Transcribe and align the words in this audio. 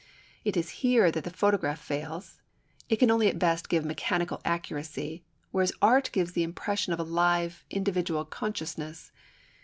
# 0.25 0.29
It 0.43 0.57
is 0.57 0.69
here 0.81 1.11
that 1.11 1.23
the 1.25 1.29
photograph 1.29 1.79
fails, 1.79 2.39
it 2.89 2.95
can 2.95 3.11
only 3.11 3.27
at 3.27 3.37
best 3.37 3.69
give 3.69 3.85
mechanical 3.85 4.41
accuracy, 4.43 5.23
whereas 5.51 5.73
art 5.79 6.09
gives 6.11 6.31
the 6.31 6.41
impression 6.41 6.91
of 6.91 6.99
a 6.99 7.03
live, 7.03 7.63
individual 7.69 8.25
consciousness. 8.25 9.11